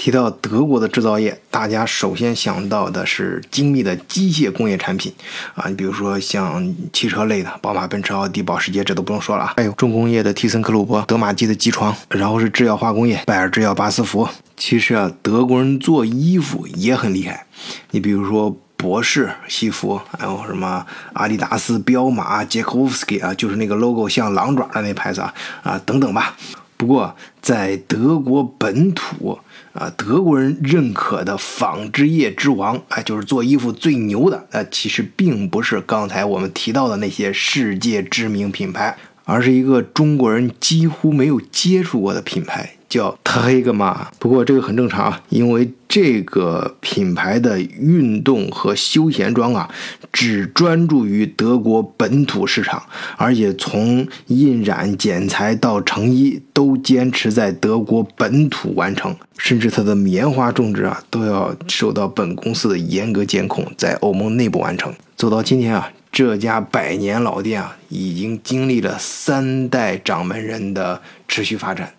[0.00, 5.12] 提到德国的制造业，大家首先想到的是精密的机械工业产品
[5.54, 9.52] 啊，你比如说像汽车类的，宝马、奔驰、奥迪、保时捷，这都不用说了啊。
[9.58, 14.26] 还有重工业的蒂森克虏伯、德玛机的机床，然后是制药化工业，拜耳制药、巴斯夫。
[14.56, 17.44] 其实啊，德国人做衣服也很厉害，
[17.90, 26.34] 你比如说博士西服，还有什么阿迪达斯、彪马、杰克沃夫斯基啊，就是那个 logo 像狼爪的那牌子啊啊等等吧。
[26.78, 29.38] 不过在德国本土。
[29.80, 34.46] 啊，德国人认可的纺织业之王，哎，就是做衣服最牛的。
[34.50, 42.74] 那，其实并不是刚才我们提到的那些世界知名品牌，而是一个中国人几乎没有接触过的品牌。
[42.90, 49.70] 叫特黑格玛，不过这个很正常啊，因为这个品牌的运动和休闲装啊，
[50.12, 52.82] 只专注于德国本土市场，
[53.16, 64.92] 而且从印染、剪裁到成衣都坚持在德国本土完成，甚至它的棉花种植啊，都要受到本公司的严格监控，在欧盟内部完成。
[65.16, 71.94] 走到今天啊，这家百年老店啊，已经经历了三代掌门人的持续发展。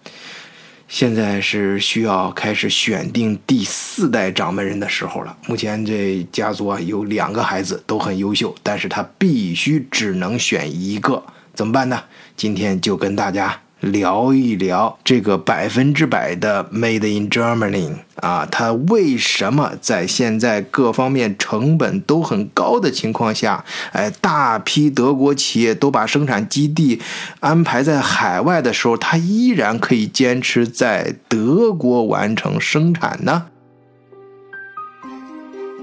[0.91, 5.37] 现在是需要开始选定第四代掌门人的时候了。
[5.47, 12.03] 目前这家族啊有两个孩子都很优秀，但是他必须只能选一个，怎么办呢？
[12.35, 13.57] 今天就跟大家。
[13.81, 27.01] 聊一聊这个百分之百的 Made in Germany 啊，它为什么在现在各方面成本都很高的情况下，哎，大批德国企业都把生产基地
[27.39, 33.47] 安排在海外的时候，它依然可以坚持在德国完成生产呢？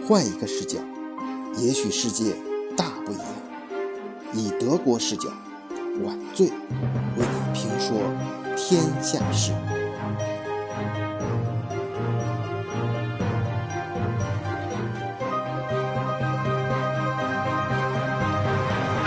[0.07, 0.79] 换一个视角，
[1.59, 2.33] 也许世界
[2.77, 3.25] 大不一样。
[4.33, 5.29] 以德国视角。
[6.05, 7.25] 晚醉为
[7.79, 8.13] 说
[8.57, 9.53] 天下事。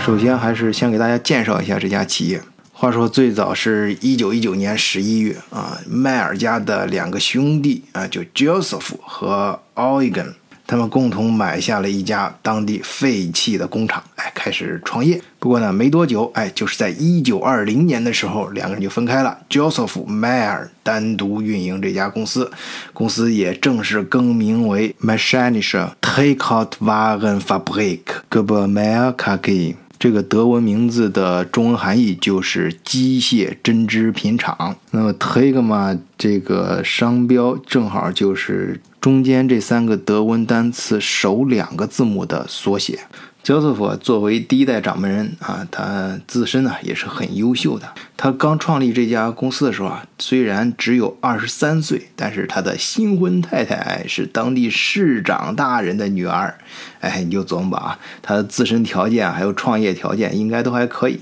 [0.04, 2.42] 首先，还是先给大家介绍一下这家企业。
[2.72, 10.32] 话说，最早是一九一九年十一月啊，迈尔家的两个兄弟啊，就 Joseph 和 Eugen。
[10.72, 15.20] 他们共同买下了一家当地废弃的工厂，哎，开始创业。
[15.38, 19.36] 不过呢，没多久，哎，就是在一九二零年的时候，两个人就分开了。
[19.50, 22.50] Joseph Mayer 单独运营这家公司，
[22.94, 28.00] 公司也正式更名为 Maschische Traktorwagenfabrik
[28.30, 29.74] Gebermeyer-KG。
[29.98, 34.74] 这个德文名字的中文含义就是机械针织品厂。
[34.90, 43.00] 那么 Trakma 这个商标正好就是中间这三个德文单词首两个字母的缩写。
[43.42, 47.92] Joseph 作为第一代掌门人啊，他自身呢也是很优秀的。
[48.22, 56.54] 他刚创立这家公司的时候啊，虽然只有二十三岁，但是他的新婚太太是当地市长大人的女儿。
[57.00, 61.18] 哎，你就琢磨吧啊，他的自身条件还有创业条件应该都还可以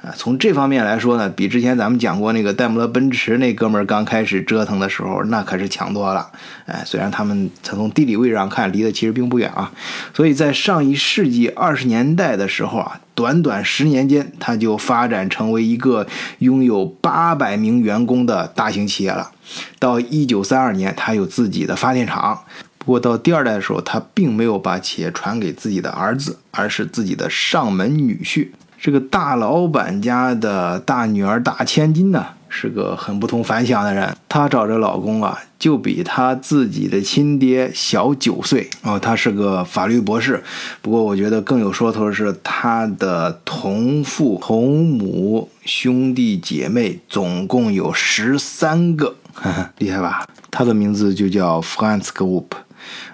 [0.00, 0.14] 啊。
[0.16, 6.30] 从这方面来说呢，比之前咱们讲过那个戴姆勒奔驰那哥们儿刚开始折腾的时候，那可是强多了。
[6.66, 9.72] 哎，虽然他们从地理位置上看离得其实并不远啊。
[10.14, 13.00] 所以在上一世纪二十年代的时候啊。
[13.14, 16.06] 短短十年间，他就发展成为一个
[16.38, 19.30] 拥有八百名员工的大型企业了。
[19.78, 22.44] 到一九三二年，他有自己的发电厂。
[22.78, 28.48] 不过到第二代的时候，他并没有把企业传给自己的儿子，而是自己的上门女婿。
[28.78, 32.26] 这个大老板家的大女儿大千金呢？
[32.56, 38.96] 是个很不同凡响的人，她找这老公啊，就比她自己的亲爹小九岁哦。
[38.96, 40.40] 她是个法律博士，
[40.80, 49.16] 不过我觉得更有说头是她的同父同母兄弟姐妹总共有十三个，
[49.78, 50.24] 厉害吧？
[50.52, 52.44] 她的名字就叫 Franz Group。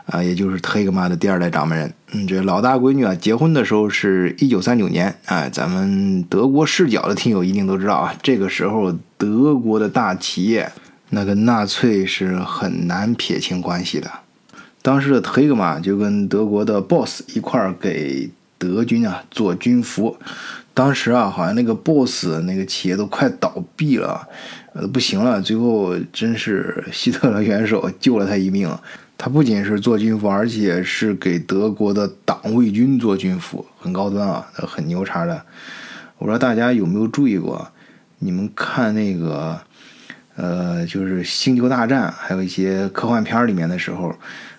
[0.06, 1.94] 啊，也就是特格玛的第二代掌门人。
[2.10, 5.14] 嗯，这老大闺女啊，结婚的时候是一九三九年。
[5.26, 10.72] 哎，咱们德国视角的听友一定都知道啊，这个时候德国的大企业
[11.10, 14.10] 那跟纳粹是很难撇清关系的。
[14.80, 20.16] 当时的特格玛就跟德国的 boss 一块儿给德军啊做军服。
[20.72, 24.26] 当时啊，好像那个 boss 那个企业都快倒闭了，
[24.72, 25.42] 呃，不行了。
[25.42, 28.74] 最后真是希特勒元首救了他一命。
[29.18, 35.42] 他不仅是做军服，而且是给德国的党卫军做军服，很高端啊，很牛叉的。
[36.16, 37.70] 我不知道大家有没有注意过，
[38.22, 39.60] 你们看那个，
[40.36, 44.14] 呃，就是《星球大战》，还有一些科幻片里面的时候，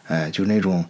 [0.07, 0.83] 哎，就那种，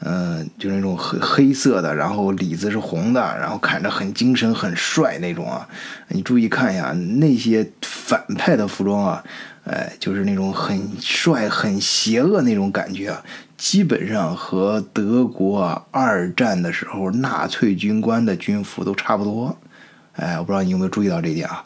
[0.00, 5.66] 嗯，就那种黑黑色的，然后里子是红的，然后看着很精神、很帅那种啊。
[6.08, 9.24] 你注意看一下那些反派的服装啊。
[9.64, 13.22] 哎，就是那种很帅、很邪恶那种感觉啊，
[13.58, 19.54] 基本上和德国二战的时候纳粹军官的军服都差不多。
[20.18, 21.64] 哎，我不知道你有没有注意到这一点啊？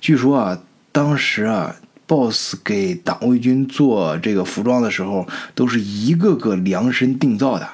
[0.00, 0.58] 据说啊，
[0.92, 1.74] 当时啊
[2.06, 7.68] ，BOSS 给党卫军做这个服装的时候，都是一个个量身定造的。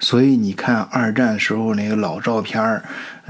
[0.00, 2.84] 所以你看二战时候那个老照片儿，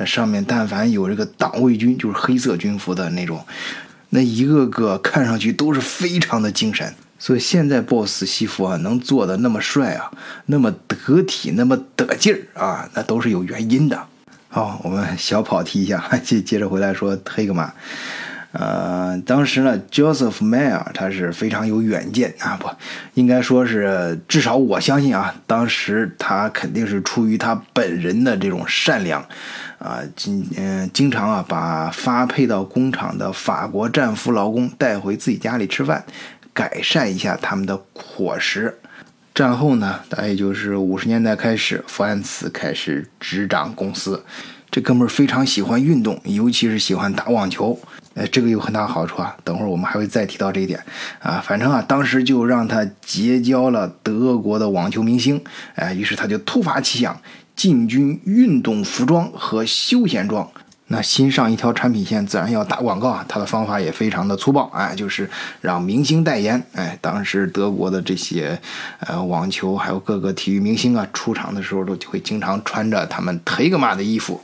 [0.04, 3.44] 上面但凡有这个党卫军，就是黑色军服的那种，
[4.10, 6.94] 那一个个看上去都是非常的精神。
[7.18, 10.10] 所以现在 BOSS 西服啊，能做的那么帅啊，
[10.46, 14.06] 那么得体，那么得劲儿啊，那都是有原因的。
[14.54, 17.72] 好，我们小跑题一下， 接接着回来说黑格玛。
[18.52, 22.68] 呃，当时呢，Joseph Mayer 他是非常有远见啊，不
[23.14, 29.20] 应该说是，至少我相信啊，当时他肯定是出于他本人的这种善良，
[29.80, 36.04] 啊，经嗯经常啊把发配到工厂的法国战俘劳工带回自己家里吃饭，
[36.52, 38.78] 改善一下他们的伙食。
[39.34, 44.24] 战后呢，大概就是五十年代开始，福安茨开始执掌公司。
[44.70, 47.76] 这哥们儿非常喜欢运动，尤其是喜欢打网球。
[48.14, 49.36] 哎，这个有很大好处啊。
[49.42, 50.80] 等会儿我们还会再提到这一点
[51.18, 51.42] 啊。
[51.44, 55.42] 反正啊，当时就让他结交了德国的网球明星。
[55.74, 57.20] 哎，于是他就突发奇想，
[57.56, 60.48] 进军运动服装和休闲装。
[60.88, 63.24] 那新上一条产品线，自然要打广告啊。
[63.26, 65.28] 他的方法也非常的粗暴，哎，就是
[65.62, 66.62] 让明星代言。
[66.74, 68.60] 哎，当时德国的这些
[69.00, 74.42] 呃网球还有各个体育明星啊，出场的时候都会经常穿着他们忒格玛的衣服，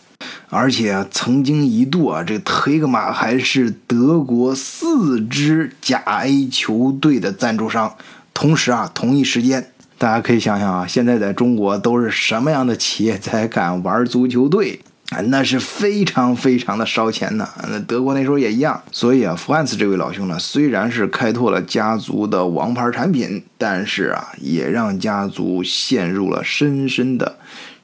[0.49, 7.95] 而且曾经一度啊，这忒格玛还是德国四支甲 A 球队的赞助商。
[8.33, 14.81] 同时啊，同一时间，大家可以想想啊，现在在中国都是什么样的企业才敢玩足球队？
[15.11, 17.49] 啊，那是非常非常的烧钱呢。
[17.69, 27.39] 那德国那时候也一样，所以啊，福安茨这位老兄呢，虽然是开拓了家族的王牌产品，但是啊，也让家族陷入了深深的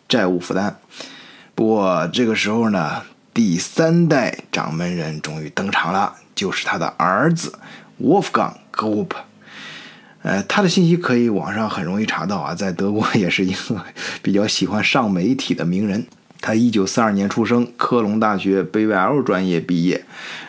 [0.08, 0.78] 债务负担。
[1.56, 3.02] 不过这个时候呢，
[3.34, 7.58] 第三代掌门人终于登场了，就是他的儿子
[8.00, 9.16] Wolfgang g o p
[10.22, 13.84] 呃，他的信息可以网上很容易查到啊，在德国也是一个
[14.22, 16.06] 比较喜欢上媒体的名人。
[16.46, 20.04] 他一九四二年出生，科隆大学 BWL 专业毕业，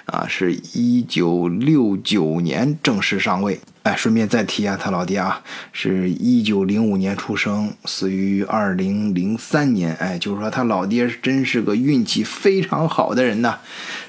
[0.06, 3.60] 啊，是一九六九年正式上位。
[3.82, 5.42] 哎，顺便再提一下他老爹啊，
[5.74, 9.96] 是一九零五年出生，死于二零零三年。
[9.96, 13.58] 哎，就是说他老爹真是个运气非常好的人呐。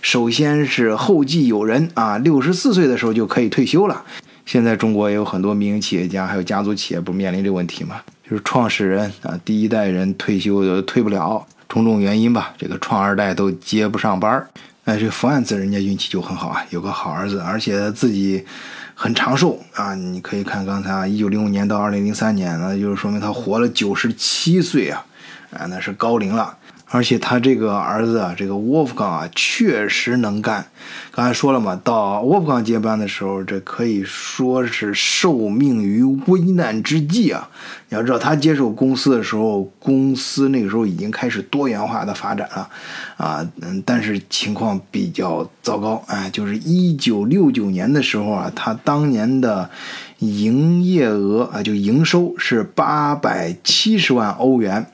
[0.02, 4.04] 首先是后继有人啊，六十四岁的时候就可以退休了。
[4.44, 8.02] 现在中国也有很多民营企业家，还有家族企业，不面临这个问题吗？
[8.28, 11.46] 就是创始人啊，第一代人退休退不了。
[11.68, 14.48] 种种原因吧，这个创二代都接不上班儿。
[14.84, 18.42] 哎，这福安子人家运气就很好啊，有个好儿子，而且自己
[18.94, 19.94] 很长寿啊。
[19.94, 25.04] 你可以看刚才啊，一九零五年到二零零三年，那就是说明他活了九十七岁啊，
[25.50, 26.56] 啊，那是高龄了。
[26.90, 30.64] 而且他这个儿子啊，这个沃夫冈啊，确实能干。
[31.10, 37.50] 刚才说了嘛，到沃夫冈接班的时候，这可以说是受命于危难之际啊。
[37.90, 42.70] 你要知道，他接手公司的时候，公司那个时候已经开始多元化的发展了，
[43.18, 46.02] 啊，嗯，但是情况比较糟糕。
[46.06, 49.68] 哎，就是一九六九年的时候啊，他当年的
[50.20, 54.86] 营业额啊，就营收是八百七十万欧元，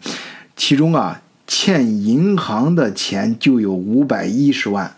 [0.56, 1.20] 其中啊。
[1.46, 4.96] 欠银行的钱就有五百一十万，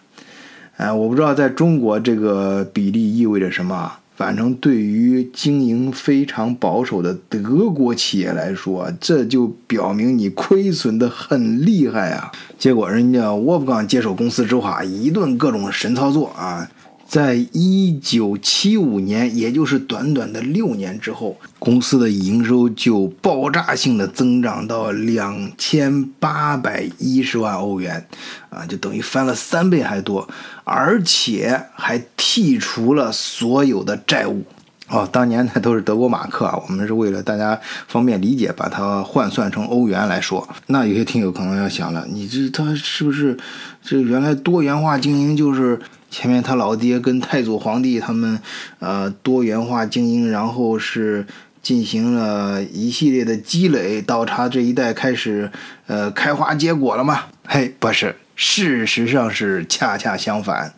[0.76, 3.94] 哎，我不知道在中国这个比例意味着什么。
[4.14, 12.30] 反正对于经营非常保守的德国企业来说，这就表明你亏损的很厉害啊。
[12.56, 16.70] 结果人家沃夫冈接手公司之后啊，一顿各种神操作啊。
[17.08, 28.04] 在一九七五年，也就是短短的六年之后，公司的营收就爆炸性的增长到两千八百一十万欧元，
[28.50, 30.28] 啊，就等于翻了三倍还多，
[30.64, 34.42] 而且还剔除了所有的债务。
[34.88, 40.48] 哦，当年那都是德国马克啊，我们是为了大家方便理解，把它换算成欧元来说。
[40.66, 43.36] 那有些听友可能要想了，你这他是不是
[43.80, 45.80] 这原来多元化经营就是？
[46.10, 48.40] 前面他老爹跟太祖皇帝他们，
[48.78, 51.26] 呃，多元化经营，然后是
[51.62, 55.50] 进行了一系列的积累，到他这一代开始，
[55.86, 57.24] 呃，开花结果了嘛？
[57.46, 58.16] 嘿，不是。
[58.36, 60.72] 事实上是恰恰相反，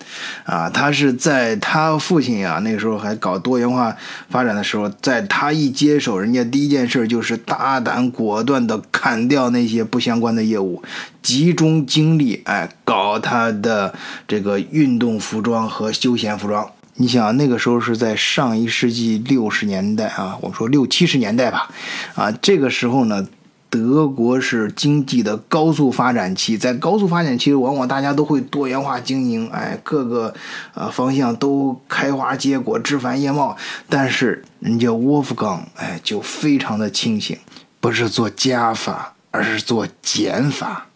[0.45, 3.95] 啊，他是在他父亲啊那个时候还搞多元化
[4.31, 10.83] 发展的时候，在他一接手，人家第一件事就是大胆果断的砍掉那些不相关的业务，
[11.21, 13.93] 集中精力，哎，搞他的
[14.29, 16.71] 这个运动服装和休闲服装。
[17.01, 21.69] 你想那个时候是在上一世纪六十年代啊，我们说六七十年代吧，
[22.15, 23.25] 啊，这个时候呢，
[23.71, 30.35] 德国是经济的高速发展期，在高速发展期，往往大家都会多元化经营，哎，各个
[30.75, 33.57] 呃方向都开花结果，枝繁叶茂。
[33.89, 37.37] 但是人家沃夫冈，哎，就非常的清醒，
[37.81, 40.87] 不是做加法，而是做减法。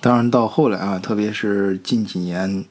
[0.00, 2.64] 当然到后来啊，特别是近几年。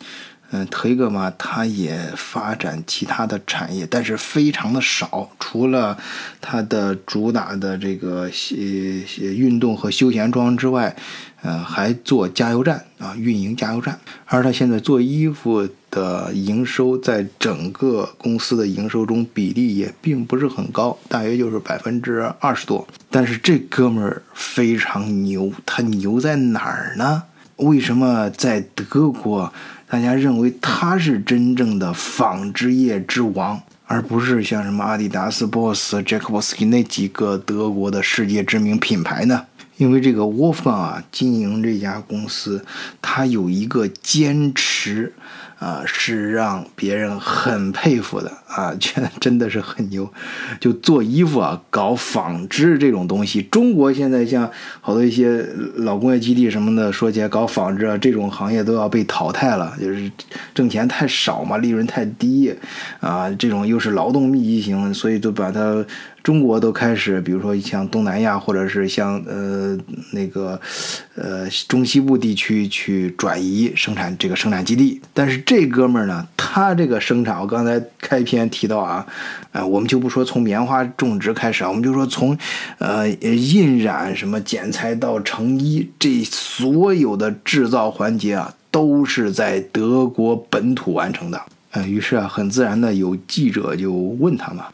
[0.52, 5.30] 嗯，推格嘛，它也发展其他的产业，但是非常的少。
[5.40, 5.96] 除了
[6.42, 10.96] 它的主打的这个呃运动和休闲装之外，
[11.44, 14.00] 呃，还做加油站啊，运营加油站。
[14.26, 22.88] 而它现在做衣服的营收，在整个公司的营收中比例也并不是很高，大约就是百分之二十多。
[23.12, 27.24] 但是这哥们儿非常牛，他牛在哪儿呢？
[27.58, 29.54] 为什么在德国？
[29.92, 39.48] 大家认为他是真正的纺织业之王，而不是像什么阿迪达斯、BOSS、杰克 s k 斯那几个德国的世界知名品牌呢？
[39.78, 42.64] 因为这个沃夫冈啊，经营这家公司，
[43.02, 45.12] 他有一个坚持。
[45.60, 50.10] 啊，是让别人很佩服的啊，觉得真的是很牛。
[50.60, 54.50] 就做衣服啊，搞纺织这种东西，中国现在像
[54.80, 60.10] 好多一些老工业基地什么的，说起来搞纺织啊，这种行业都要被淘汰了，就是
[60.54, 62.56] 挣钱太少嘛，利润太低
[63.02, 65.86] 啊，这种又是劳动密集型，所以就把它。
[66.24, 69.78] 中国都开始，比如说像东南亚，或者是像呃
[70.12, 70.60] 那个
[71.16, 75.02] 呃中西部地区去转移生产这个生产基地。
[75.14, 79.06] 但是这哥们儿呢，他这个生产，我刚才开篇提到啊，
[79.52, 82.38] 呃，我们就不说从棉花种植开始啊，我们就说从
[82.78, 91.42] 呃印染、什么剪裁到成衣，这所有的制造环节啊，都是在德国本土完成的。
[91.72, 94.66] 呃，于是啊，很自然的有记者就问他嘛。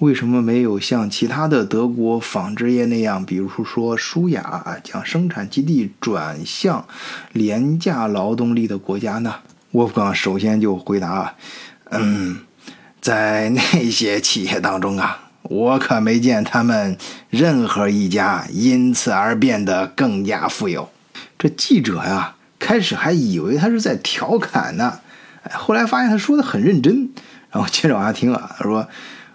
[0.00, 6.86] 为什么没有像其他的德国纺织业那样，比如说舒雅啊，将生产基地转向
[7.32, 9.34] 廉价劳动力的国家呢？
[9.72, 11.34] 沃夫冈首先就回答啊
[11.92, 12.38] ：“嗯，
[13.02, 16.96] 在那些企业当中啊，我可没见他们
[17.28, 20.88] 任何一家因此而变得更加富有。”
[21.38, 25.00] 这记者呀，开始还以为他是在调侃呢，
[25.52, 27.10] 后来发现他说的很认真，
[27.50, 28.88] 然后接着往下听啊，他说。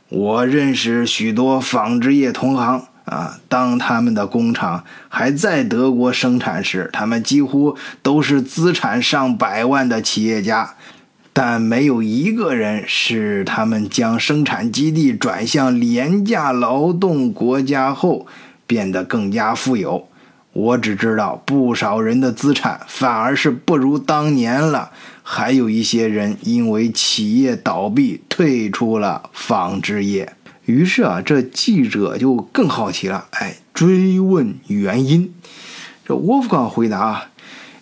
[0.09, 10.75] 我认识许多纺织业同行啊，当他们的工厂还在德国生产时，他们几乎都是资产上百万的企业家，
[11.33, 18.27] 但没有一个人是他们将生产基地转向廉价劳动国家后
[18.65, 20.07] 变得更加富有。
[20.53, 24.91] 我只知道，不少人的资产反而是不如当年了。
[25.27, 30.33] 还有一些人因为企业倒闭退出了纺织业，
[30.65, 35.33] 于是啊，这记者就更好奇了，哎，追问原因。
[36.07, 37.25] 这沃夫冈回答啊：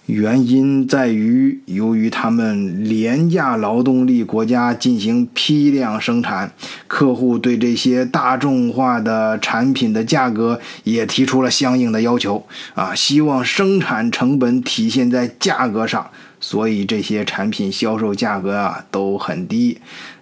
[0.06, 6.54] 原因在于，由于他们廉价劳动力国家进行批量生产，
[6.88, 16.10] 客户对这些大众化的产品的价格也提出了相应的要求啊，希望生产成本体现在价格上。
[16.44, 19.80] 所以这些产品销售价格啊都很低，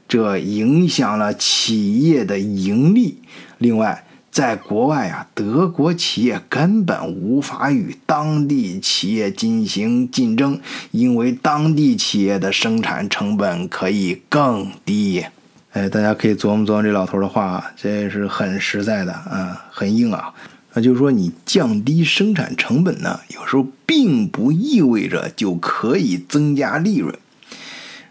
[0.08, 3.18] 这影响了企业的盈利。
[3.58, 10.62] 另外，在国外啊，德国企业根本无法与当地企业进行竞争，
[10.92, 15.25] 因为当地企业的生产成本可以更低。
[15.72, 20.32] 哎，大家可以琢磨琢磨这老头的话，这是很实在的啊，很硬啊。
[20.74, 27.13] 那就是说，你降低生产成本呢，有时候并不意味着就可以增加利润。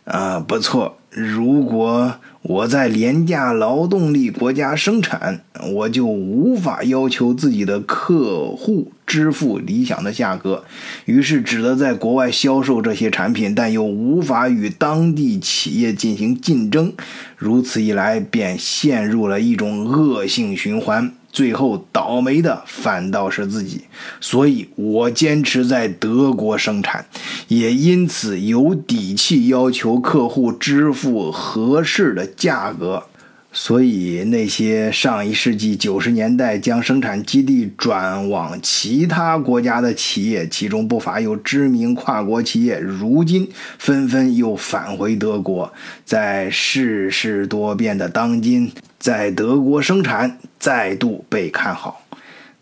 [0.05, 10.65] 啊，不错，如果我在廉价劳动力国家生产，我就无法要求自己的客户支付理想的价格，
[11.05, 16.93] 于是只得在国外销售这些产品，但又无法与当地企业进行竞争。
[17.37, 21.13] 如此一来，便陷入了一种恶性循环。
[21.33, 23.83] 最后倒霉的反倒是自己，
[24.21, 27.07] 所以我坚持在德国生产，
[27.49, 33.05] 也因此有底气要求客户支付合适的价格。
[33.53, 45.73] 所以那些上一世纪九十年代将生产基地转往其他国家的企业，其中不乏有知名跨国企业，如今纷纷又返回德国，
[46.05, 48.71] 在世事多变的当今。
[49.01, 52.03] 在德国生产再度被看好，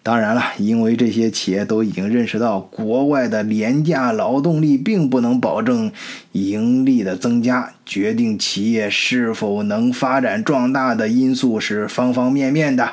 [0.04, 5.90] 当然了，因为这些企业都已经认识到，国外的廉价劳动力并不能保证
[6.30, 12.88] 盈利的增加，决定企业是否能发展壮大的因素是方方面面的。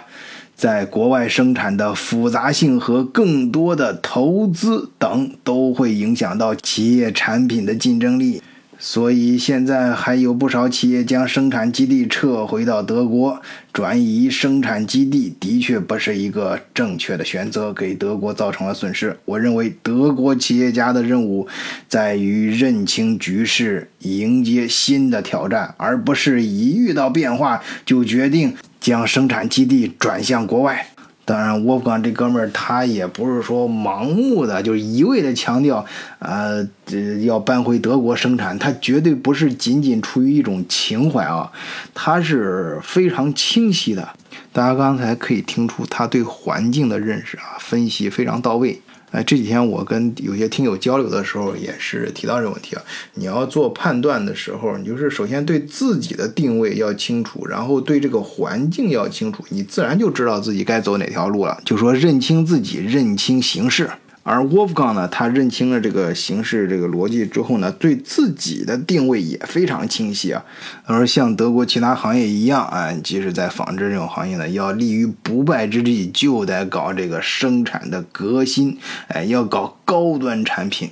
[0.55, 8.41] 在国外生产的复杂性和更多的投资等，都会影响到企业产品的竞争力。
[8.87, 13.41] 所以现在还有不少企业将生产基地撤回到德国，
[13.73, 19.17] 转移生产基地的确不是一个正确的选择，给德国造成了损失。
[19.25, 21.47] 我认为德国企业家的任务
[21.89, 30.89] 在于认清局势，迎接新的挑战，而不是一遇到变化就决定将生产基地转向国外。
[31.25, 35.83] 当然，沃夫冈这哥们儿他也不是说盲目的，就是一味的强调，
[36.19, 41.51] 呃，这要搬回德国生产，他绝对不是仅仅出于一种情怀啊，
[41.95, 44.07] 他是非常清晰的。
[44.53, 48.79] 大家刚才可以听出他对环境的认识啊，分析非常到位。
[49.15, 52.81] 哎，这几天我跟有些听友交流的时候，也是提到这个问题啊。
[53.13, 61.57] 你要做判断的时候，你就是首先对自己的定位要清楚，然后对这个环境要清楚，你自然就知道自己该走哪条路了。
[61.63, 63.89] 就说认清自己，认清形势。
[64.27, 70.43] 而沃夫冈呢，他认清了这个形势、这个逻辑之后呢，对自己的定位也非常清晰啊。
[70.83, 78.79] 而像德国其他行业一样啊，即使在纺织这种行业呢，要立于不败之地，就得搞这个生产的革新，
[79.09, 80.89] 哎，要搞高端产品，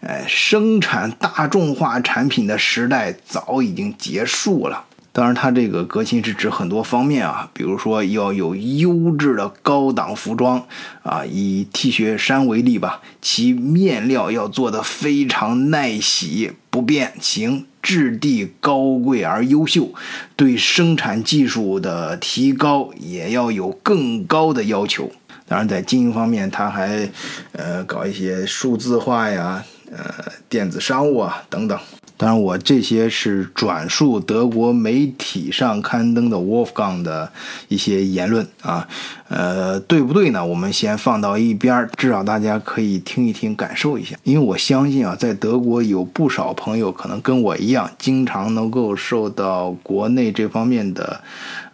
[0.00, 4.86] 哎，生产大众化产品的时代早已经结束了。
[5.14, 10.64] 当然，它这个革新是指很多方面啊，比如说要有优质的高档服装
[11.02, 19.92] 啊，以 T 恤衫为例吧，其面料要做的非常耐洗、不变形，质地高贵而优秀，
[20.34, 25.12] 对生产技术的提高也要有更高的要求。
[25.46, 27.06] 当然，在经营方面，它还
[27.52, 31.78] 呃搞一些数字化呀、呃电子商务啊等等。
[32.18, 37.32] 当然，我这些是转述德国媒体上刊登的 Wolfgang 的
[37.66, 38.86] 一些言论啊，
[39.28, 40.44] 呃，对不对呢？
[40.44, 44.16] 我们先放到一边，至少大家可以听一听，感受一下。
[44.22, 51.20] 因为我相信啊，在德国有不少朋友可能跟我一样，经常能够受到国内这方面的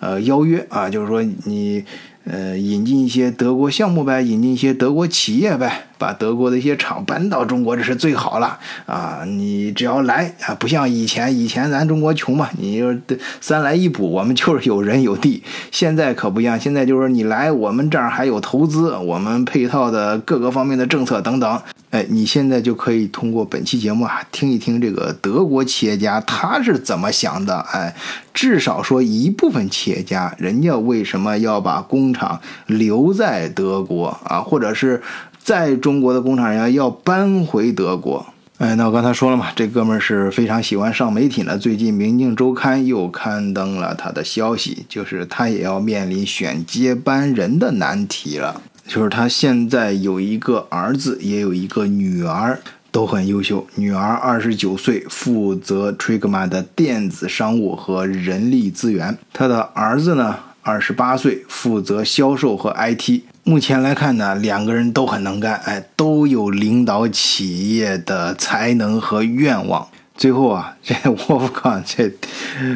[0.01, 1.85] 呃邀约啊，就是说你。
[2.31, 9.25] 呃，引进一些德国项目呗，引进一些德国企业呗，把德国的一些厂搬到中国，这是最好了啊！
[9.27, 12.95] 你只要来啊，不像以前，以前咱中国穷嘛，你就
[13.41, 15.43] 三来一补，我们就是有人有地。
[15.71, 21.63] 现在可不一样，现在就是你来，我们这儿还有投资，我们配套的各个方面的政策等等。
[21.91, 27.59] 哎，你现在就可以通过本期节目啊，听一听这个德国企业家他是怎么想的。
[27.73, 27.95] 哎，
[28.35, 34.41] 至少说一部分企业家，人家为什么要把工厂留在德国啊？
[34.41, 35.03] 或者是
[35.43, 38.27] 在中国的工厂人家要搬回德国？
[38.59, 41.57] 哎，那我刚才说了嘛，这哥们儿是非常喜欢上媒体呢。
[41.57, 48.61] 最近《明镜周刊》又刊登了他的消息，就是他也要面临选接班人的难题了。
[48.89, 52.59] 就是他现在有一个儿子，也有一个女儿，
[52.91, 53.67] 都很优秀。
[53.75, 59.19] 女儿二十九岁，负责 Trigma 的电子商务和人力资源。
[59.35, 63.21] 他的儿子呢，二十八岁，负责销售和 IT。
[63.45, 69.87] 目前来看呢，两个人都很能干，哎，都有领导企业的才能和愿望。
[70.19, 72.13] 最后啊，这沃夫冈这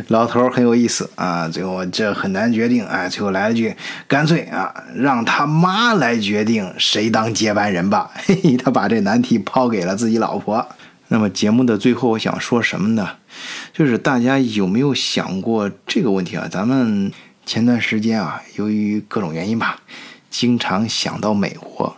[0.06, 1.48] 老头很有意思啊。
[1.48, 3.74] 最后这很难决定，哎，最后来了句，
[4.06, 8.12] 干脆啊，让他妈来决定谁当接班人吧。
[8.14, 10.64] 嘿 嘿，他把这难题抛给了自己老婆。
[11.08, 13.16] 那么节目的最后，我想说什么呢？
[13.72, 16.46] 就是大家有没有想过这个问题啊？
[16.48, 17.10] 咱们
[17.44, 19.80] 前段时间啊，由于各种原因吧，
[20.30, 21.96] 经常想到美国。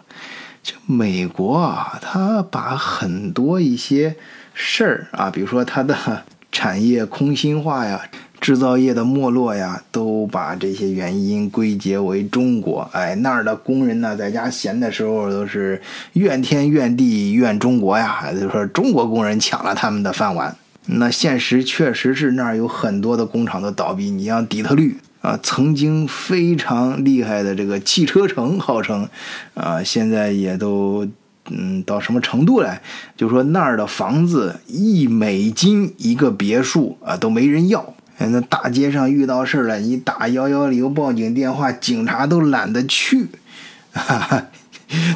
[0.63, 4.17] 这美国啊，他把很多一些。
[4.55, 8.01] 事儿啊，比如说它的产业空心化呀，
[8.40, 12.88] 制造业的没落呀，都把这些原因归结为中国。
[12.93, 20.57] 哎，那儿的工人呢，在家闲的时候都是怨天怨地怨中国呀， 就说中国工人抢了他们的饭碗。
[20.87, 24.11] 那现实确实是那儿有很多的工厂都倒闭。
[24.11, 29.09] 你像底特律啊，曾经非常厉害的这个汽车城，号称
[29.55, 31.09] 啊，现在也都。
[31.51, 32.81] 嗯，到什么程度嘞？
[33.17, 37.95] 就说那儿的房子一美金一个别墅啊，都没人要。
[38.19, 43.27] 那大街上遇到事儿了，你打幺幺零报警电话，警察都懒得去。
[43.93, 44.47] 哈哈，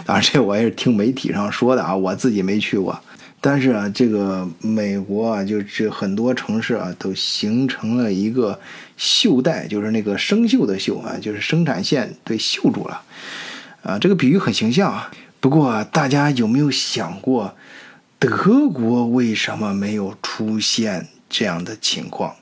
[0.04, 2.98] 当然这我也是听媒体上说的啊，我自己没去过。
[3.40, 8.58] 但是啊，这个美国啊，就这很多城市啊，都形成了一个
[8.98, 13.00] 锈带，就是那个生锈的锈啊，就是生产线被锈住了。
[13.84, 15.08] 啊，这个比喻很形象啊。
[15.40, 17.54] 不过大家有没有想过，
[18.18, 22.34] 德国为什么没有出现这样的情况？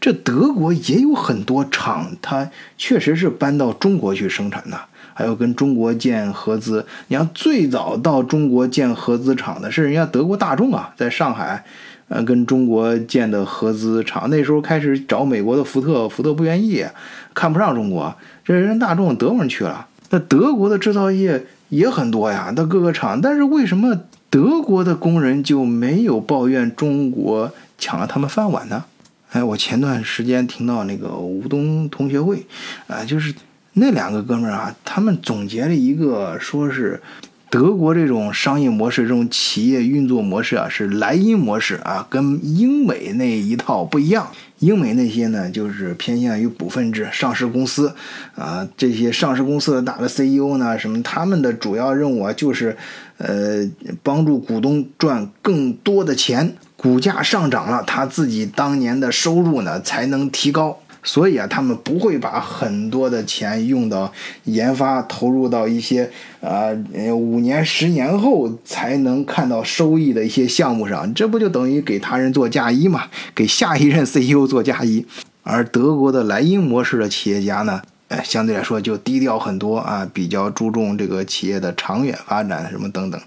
[0.00, 4.78] 这德国也有很多厂，它确实是搬到中国去生产的，
[5.14, 6.86] 还有跟中国建合资。
[7.08, 11.64] 你像最早到中国建合资厂的是人家德国大众啊，在上海，
[12.08, 14.28] 呃，跟中国建的合资厂。
[14.28, 16.84] 那时候开始找美国的福特，福特不愿意，
[17.32, 19.86] 看不上中国，这人大众德国人去了。
[20.10, 28.84] 那德国的制造业也很多呀，那各个厂，但是为什么德国的工人就没有抱怨中国抢了他们饭碗呢？
[29.32, 32.46] 哎，我前段时间听到那个吴东同学会，
[32.86, 33.34] 啊，就是
[33.74, 37.02] 那两个哥们儿啊，他们总结了一个，说是
[37.48, 44.28] 德国这种商业模式、这种企业运作模式啊，是莱茵模式啊，跟英美那一套不一样。
[44.58, 47.94] 英美那些呢，就是偏向于股份制上市公司，
[48.34, 52.76] 啊，这些上市公司的大的 CEO 呢，什么他们的主要任务啊，就是
[53.18, 53.68] 呃，
[54.02, 56.54] 帮助股东赚更多的钱。
[56.76, 60.78] 股价上涨了，他自己当年的收入呢才能提高。
[61.06, 64.12] 所以啊，他们不会把很多的钱用到
[64.44, 66.74] 研发，投入到一些呃
[67.14, 71.14] 五年、十年后才能看到收益的一些项目上。
[71.14, 73.04] 这不就等于给他人做嫁衣嘛？
[73.34, 75.06] 给下一任 CEO 做嫁衣。
[75.44, 77.80] 而德国的莱茵模式的企业家呢？
[78.08, 83.20] 哎，相对来说就低调很多啊，比较注重这个企业的长远发展什么等等，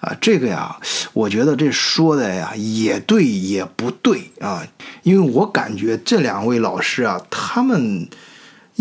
[0.00, 0.76] 啊，这个呀，
[1.12, 4.66] 我觉得这说的呀也对也不对啊，
[5.02, 8.08] 因为我感觉这两位老师啊，他们。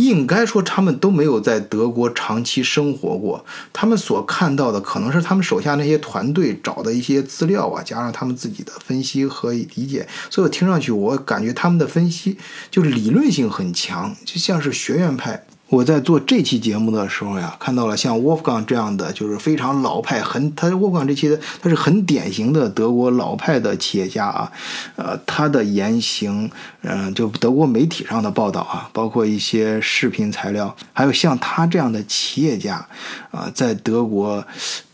[0.08, 3.46] 应该说，他们都没有在德国长期生活过。
[3.74, 10.08] 他们所看到的，可能是他们手下那些团队找的一些资料啊，加上他们自己的分析和理解。
[10.30, 12.38] 所以我听上去，我感觉他们的分析
[12.72, 15.46] 就是理论性很强，就像是学院派。
[15.69, 24.51] 我在做这期节目的时候呀，看到了像沃夫冈这样的，就是非常老派，很他沃夫冈这期的他是很典型的德国老派的企业家啊，
[24.95, 26.49] 呃，他的言行，
[26.82, 32.84] 嗯，就德国媒体上的报道啊，包括一些视频材料，还有像他这样的企业家，
[33.29, 34.43] 啊，在德国，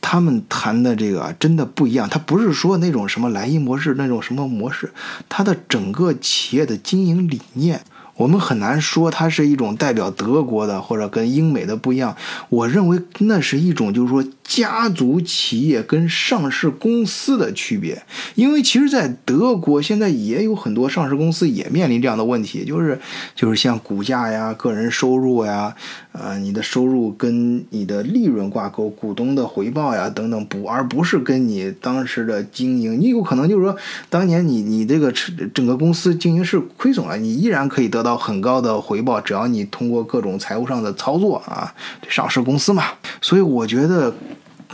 [0.01, 4.91] 他们谈的这个真的不一样，他不是说那种什么莱茵模式那种什么模式，
[5.29, 7.81] 他的整个企业的经营理念。
[8.17, 12.15] 我们很难说它是一种代表德国的，或者跟英美的不一样。
[12.49, 18.01] 我认为那是一种，就是说家族企业跟上市公司的区别。
[18.35, 22.99] 因为其实，在德国现在也有很多上市公司也面临这样的问题，就是
[23.35, 25.75] 就是像股价呀、个人收入呀。
[26.17, 32.97] 呃，你的收入跟你的利润挂钩，股东的回报呀等等，不，而不是跟你当时的经营。
[32.97, 33.75] 你有可能就是说，
[34.09, 35.11] 当年你你这个
[35.53, 41.73] 整个公司经营是亏损了，你依然可以得到很高的回报，只要你通过各种财务上的操作啊，
[42.07, 42.85] 上市公司嘛。
[43.21, 44.15] 所以我觉得，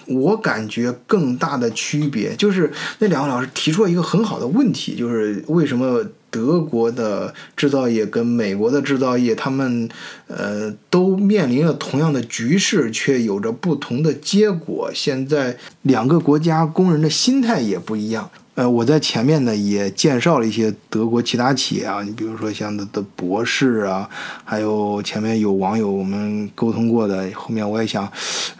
[0.08, 6.06] 我感觉更大的区别就是那两位老师提出了一个很好的问题，就是为什么？
[6.32, 9.90] 德国的制造业跟美国的制造业，他们
[10.28, 14.90] 呃都面临了同样的局势，却有着不同的结果。
[14.94, 18.32] 现在两个国家工人的心态也不一样。
[18.62, 24.08] 呃，我在前面呢也介绍了一些德国其他企业啊，你比如说像的的博士啊，
[24.46, 28.08] 还有前面有网友我们沟通过的，后面我也想，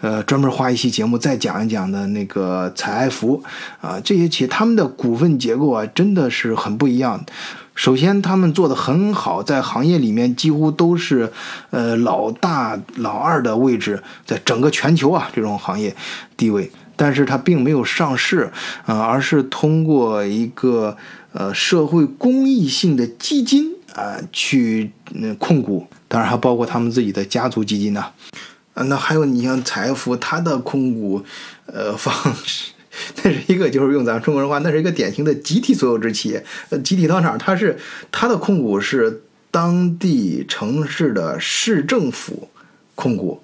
[0.02, 3.44] 呃，专门花一期节目再讲一讲的那个采埃孚
[3.80, 7.24] 啊，这些企业他们的股份结构啊真的是很不一样。
[7.76, 11.32] 首先，他们做的很好，在行业里面几乎都是，
[11.70, 15.96] 呃，老大、老二的位置，在整个全球啊这种行业
[16.36, 16.72] 地位。
[17.02, 18.52] 但是它并没有上市，
[18.86, 20.96] 啊，而是通过一个
[21.34, 24.92] 呃社会公益性的基金啊去
[25.40, 28.06] 控股，当然还包括他们自己的家族基金呢。
[28.76, 31.26] 啊，那还有你像财富，它的控股
[31.66, 32.14] 呃方
[32.46, 32.74] 式。
[33.24, 36.46] 那是一个，就是用咱们中国人话，那是一个典型的集体所有制企业。
[36.70, 37.38] 呃，集体到哪儿？
[37.40, 37.80] 它是
[38.12, 42.48] 它的控股是当地城市的市政府
[42.94, 43.42] 控股。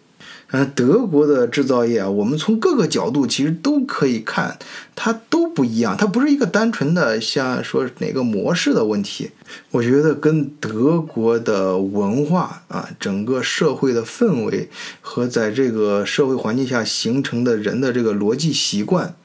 [0.52, 4.58] 呃，德国的制造业啊，我们从各个角度其实都可以看，
[4.96, 5.96] 它都不一样。
[5.98, 9.32] 它不是一个单纯的像说哪个模式的问题。
[9.72, 14.70] 我觉得跟德国的文化啊，整个社会的氛围
[15.02, 19.16] 和在这个社会环境下形成的人的这个逻辑习惯。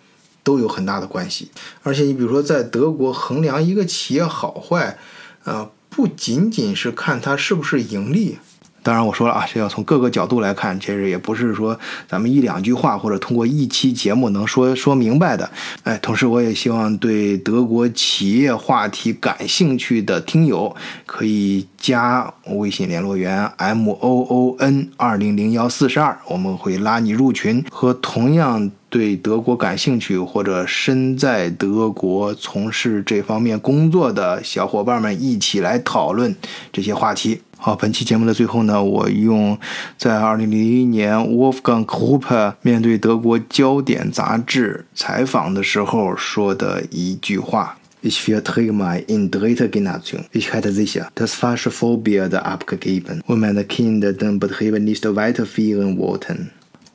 [0.45, 1.53] 都有很大的关系，
[1.85, 4.99] 而且你比如说，在德国衡量一个企业好坏，
[5.45, 8.39] 啊，不仅仅是看它是不是盈利，
[8.83, 15.49] 当然，我说了啊，这要从各个角度来看，其实也不是说咱们一两句话或者通过一期节目能说说明白的。
[15.85, 20.75] 哎，同时我也希望对德国企业话题感兴趣的听友
[21.07, 36.35] 可以加微信联络员 m o o n 二零零幺四十二，我们会拉你入群，和同样对德国感兴趣或者身在德国从事这方面工作的小伙伴们一起来讨论
[36.73, 37.41] 这些话题。
[37.65, 39.57] 好，本期节目的最后呢，我用
[39.97, 50.25] 在二零零一年 Wolfgang Gruppe 面对德国焦点杂志采访的时候说的一句话：Ich vertrete mal in dritter Generation.
[50.33, 56.49] Ich hätte sicher das falsche Vorbild abgegeben, und meine Kinder den Betrieb nicht weiterführen wollten.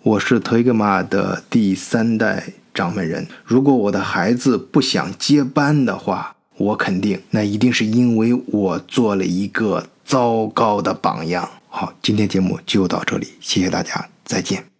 [0.04, 3.26] 我是特格玛的第三代掌门人。
[3.46, 9.86] 如果我的孩子不想接班的话，我肯定那一定是因为我做了一个。
[10.08, 11.48] 糟糕的榜样。
[11.68, 14.77] 好，今天节目就到这里，谢谢大家，再见。